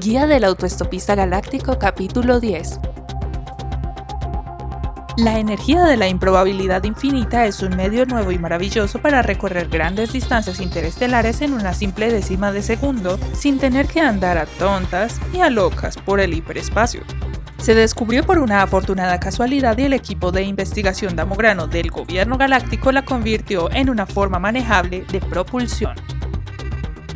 [0.00, 2.80] Guía del Autoestopista Galáctico capítulo 10
[5.18, 10.14] La energía de la improbabilidad infinita es un medio nuevo y maravilloso para recorrer grandes
[10.14, 15.40] distancias interestelares en una simple décima de segundo sin tener que andar a tontas y
[15.40, 17.02] a locas por el hiperespacio.
[17.58, 22.90] Se descubrió por una afortunada casualidad y el equipo de investigación Damograno del gobierno galáctico
[22.90, 25.94] la convirtió en una forma manejable de propulsión.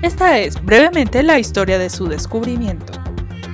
[0.04, 2.92] Esta es brevemente la historia de su descubrimiento.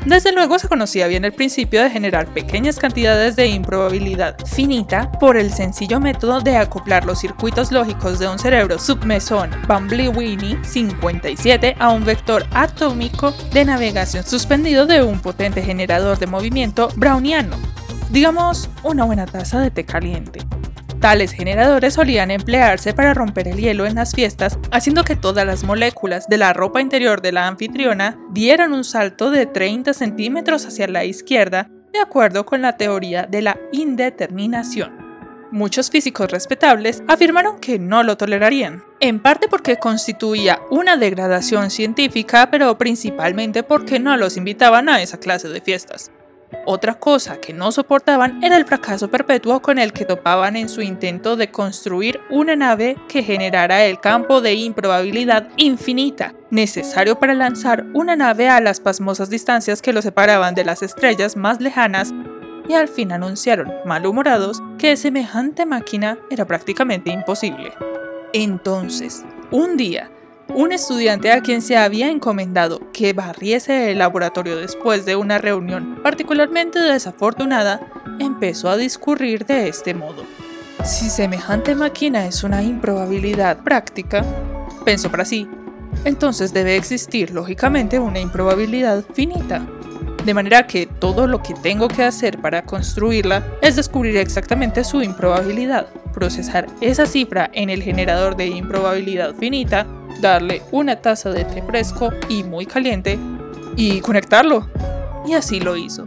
[0.04, 5.36] Desde luego se conocía bien el principio de generar pequeñas cantidades de improbabilidad finita por
[5.36, 11.90] el sencillo método de acoplar los circuitos lógicos de un cerebro submesón Bumblebee 57 a
[11.90, 17.54] un vector atómico de navegación suspendido de un potente generador de movimiento browniano,
[18.10, 20.40] digamos una buena taza de té caliente.
[21.00, 25.64] Tales generadores solían emplearse para romper el hielo en las fiestas, haciendo que todas las
[25.64, 30.86] moléculas de la ropa interior de la anfitriona dieran un salto de 30 centímetros hacia
[30.88, 34.92] la izquierda, de acuerdo con la teoría de la indeterminación.
[35.50, 42.50] Muchos físicos respetables afirmaron que no lo tolerarían, en parte porque constituía una degradación científica,
[42.50, 46.12] pero principalmente porque no los invitaban a esa clase de fiestas.
[46.66, 50.82] Otra cosa que no soportaban era el fracaso perpetuo con el que topaban en su
[50.82, 57.86] intento de construir una nave que generara el campo de improbabilidad infinita necesario para lanzar
[57.94, 62.12] una nave a las pasmosas distancias que lo separaban de las estrellas más lejanas
[62.68, 67.72] y al fin anunciaron, malhumorados, que semejante máquina era prácticamente imposible.
[68.32, 70.08] Entonces, un día,
[70.54, 76.00] un estudiante a quien se había encomendado que barriese el laboratorio después de una reunión
[76.02, 77.80] particularmente desafortunada,
[78.18, 80.24] empezó a discurrir de este modo.
[80.84, 84.24] Si semejante máquina es una improbabilidad práctica,
[84.84, 85.48] pensó para sí,
[86.04, 89.66] entonces debe existir lógicamente una improbabilidad finita.
[90.24, 95.02] De manera que todo lo que tengo que hacer para construirla es descubrir exactamente su
[95.02, 99.86] improbabilidad, procesar esa cifra en el generador de improbabilidad finita
[100.20, 103.18] darle una taza de té fresco y muy caliente
[103.76, 104.68] y conectarlo.
[105.26, 106.06] Y así lo hizo.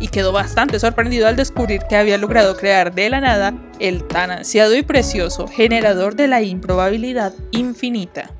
[0.00, 4.30] Y quedó bastante sorprendido al descubrir que había logrado crear de la nada el tan
[4.30, 8.30] ansiado y precioso generador de la improbabilidad infinita.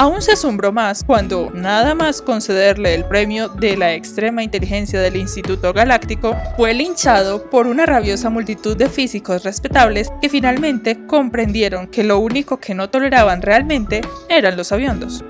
[0.00, 5.16] Aún se asombró más cuando, nada más concederle el premio de la extrema inteligencia del
[5.16, 12.04] Instituto Galáctico, fue linchado por una rabiosa multitud de físicos respetables que finalmente comprendieron que
[12.04, 15.24] lo único que no toleraban realmente eran los aviondos.